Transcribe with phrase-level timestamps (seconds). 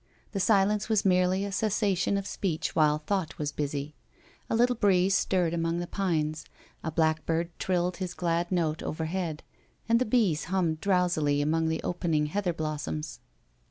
[0.31, 3.93] The silence was merely a cessation of speech while thought was busy.
[4.49, 6.43] A little breeze stirred among the pines,
[6.83, 9.43] a blackbird trilled his glad note over head,
[9.87, 13.19] and the bees hummed drowsily among the open ing heather blossoms.